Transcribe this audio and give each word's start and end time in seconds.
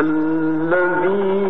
الذين 0.00 1.45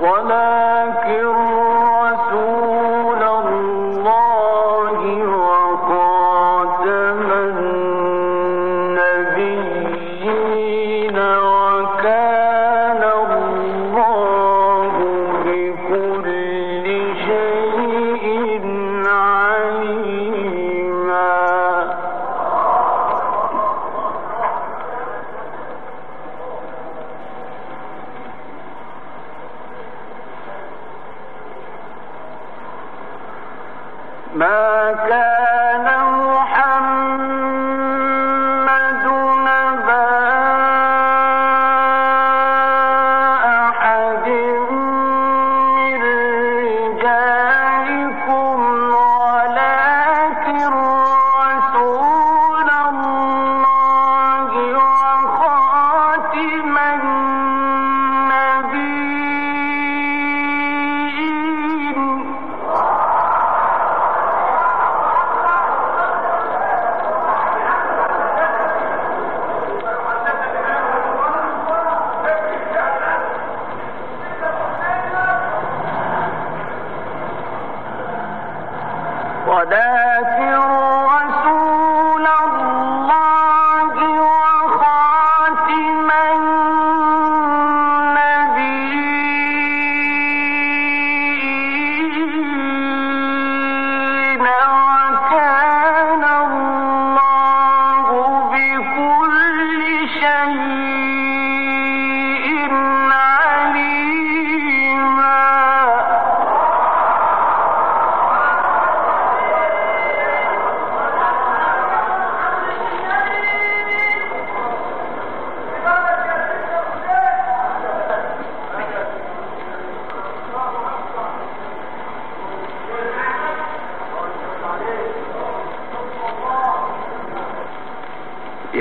ولكن 0.00 0.69
ودافر 79.47 80.80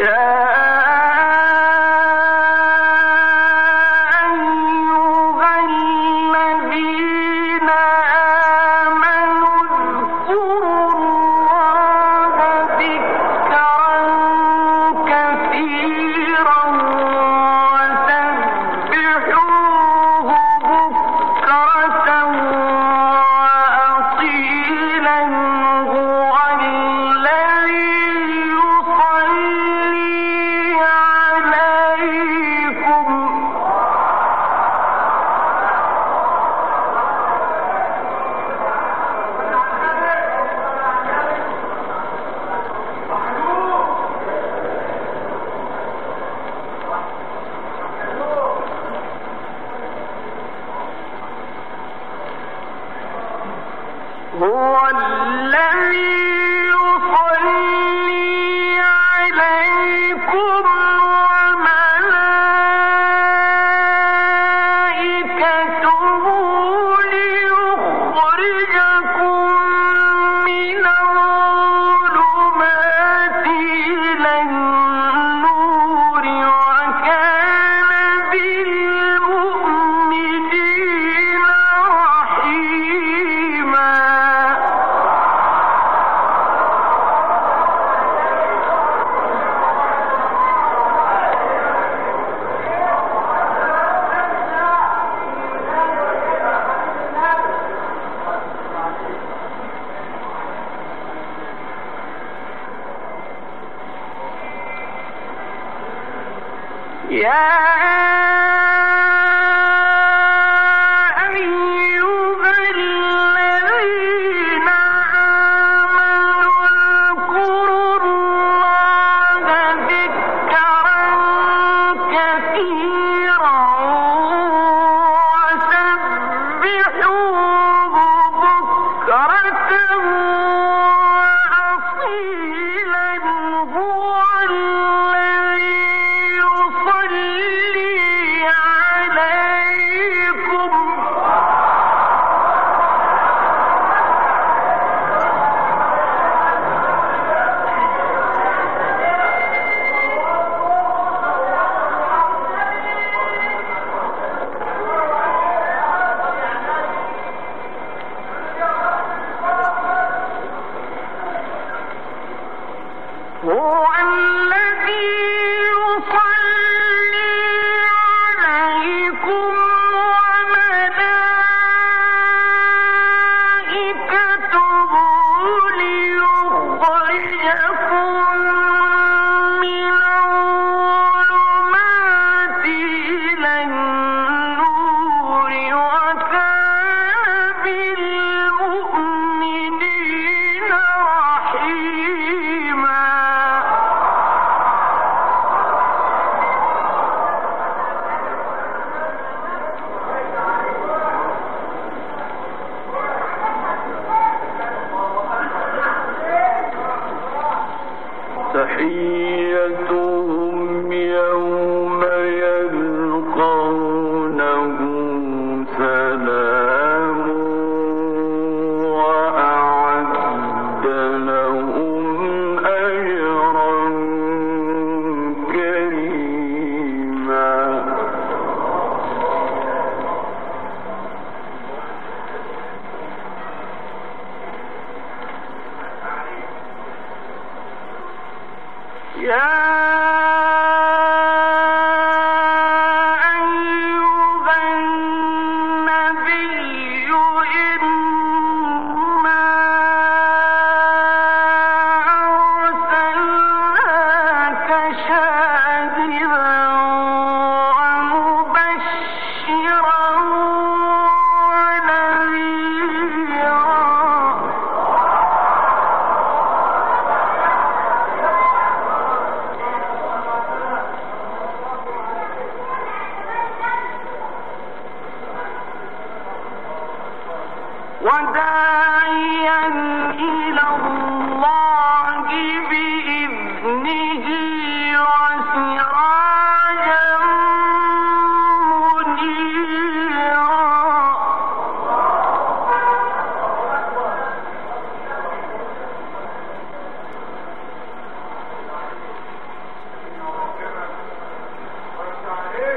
Yeah. 0.00 0.49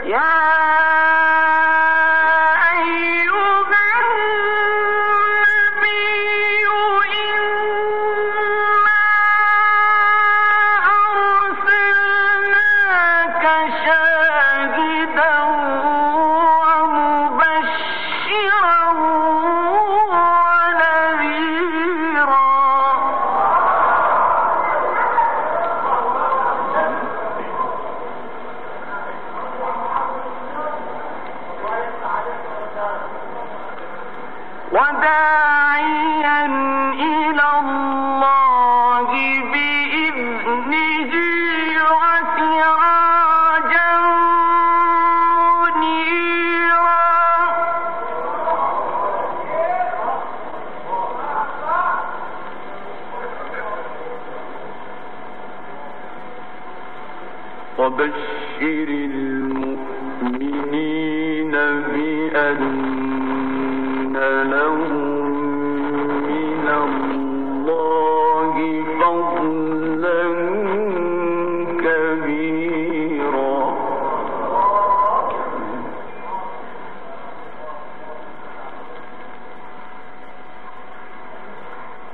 يا 0.06 0.93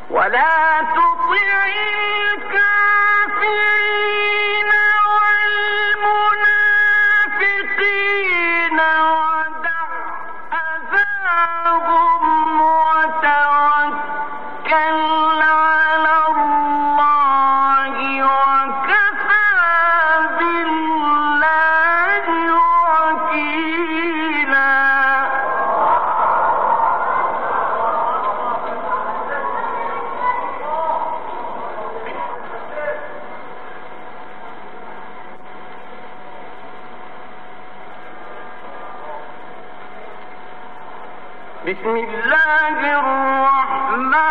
ولا 0.10 0.82
تطعي 0.82 1.99
بسم 41.70 41.96
الله 41.96 43.00
الرحمن 43.00 44.29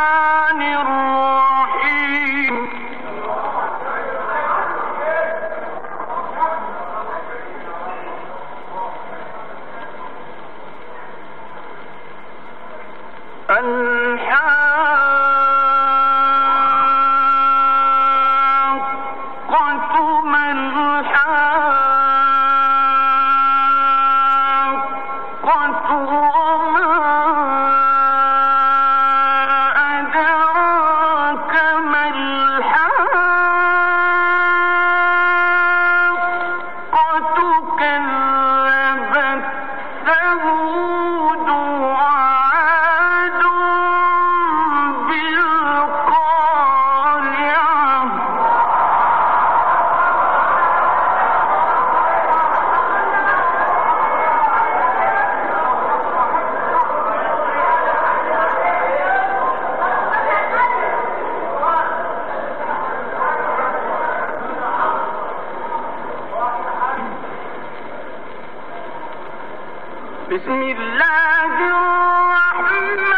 بسم 70.30 70.62
الله 70.62 71.56
الرحمن 71.72 73.08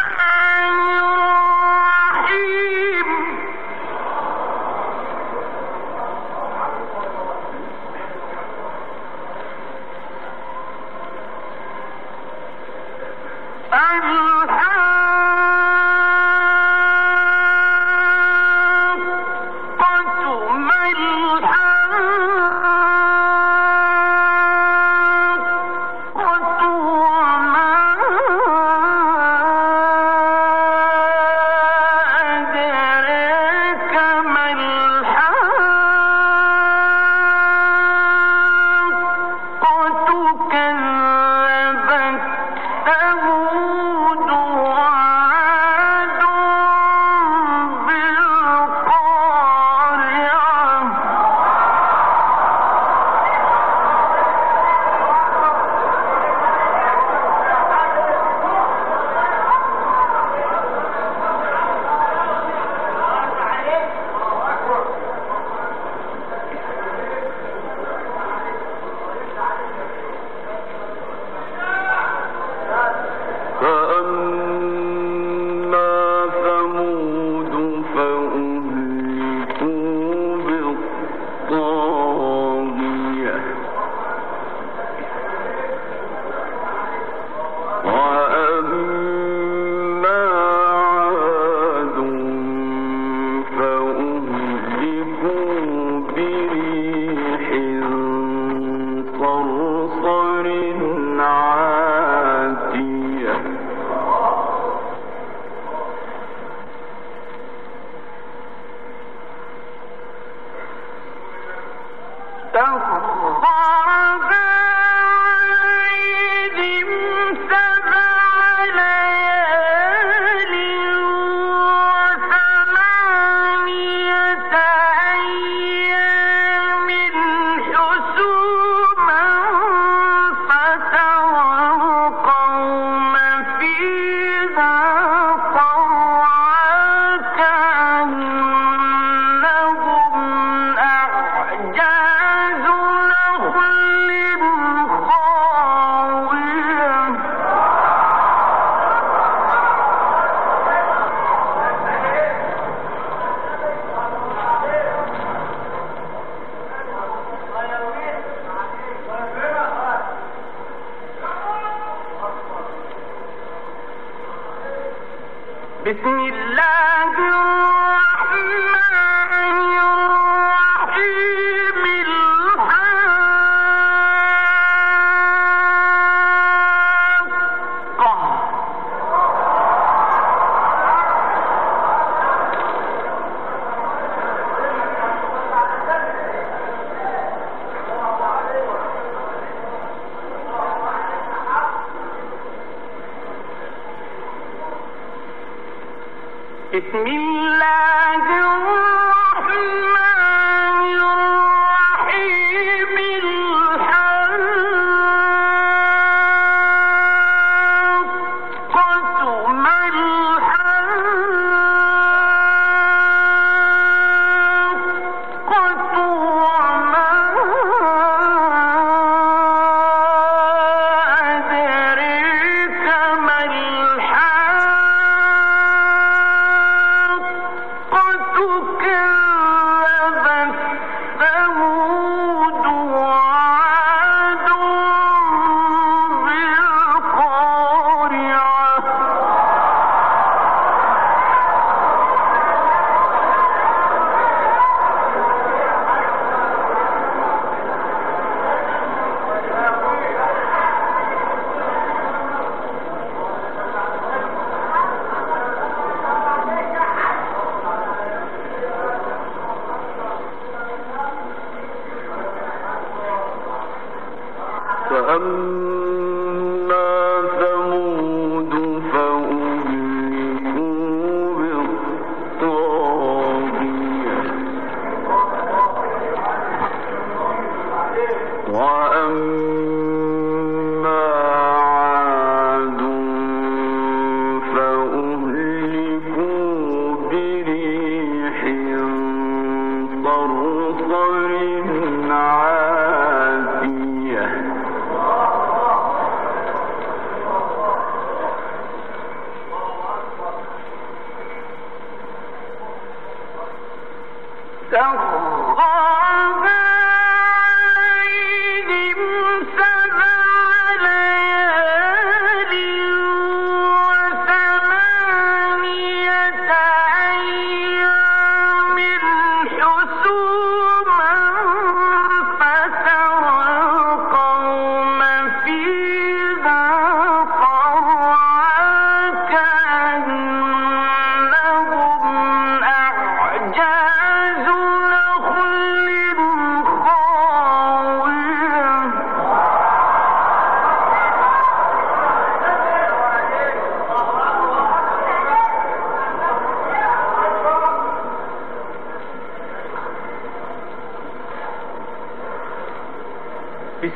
الرحيم. 1.50 3.08
الله 13.72 14.29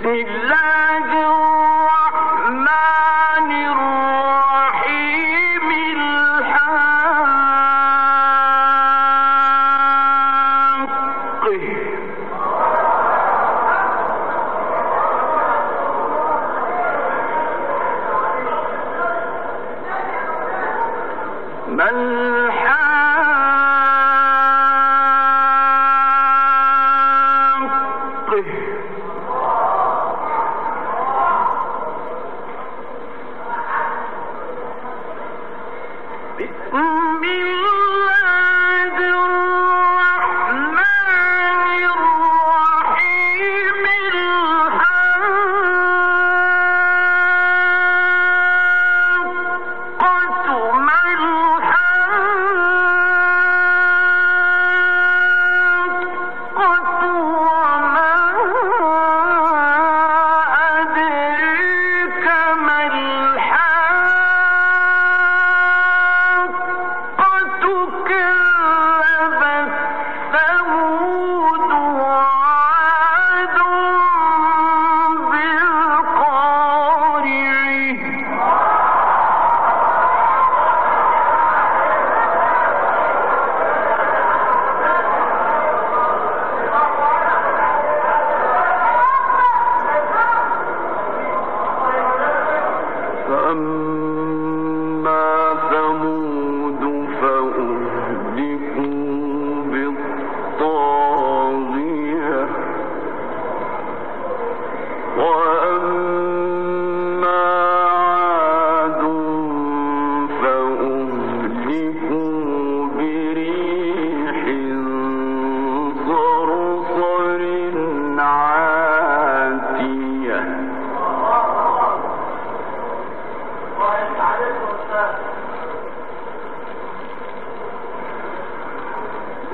الله 0.06 1.43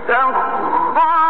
سخر 0.10 1.28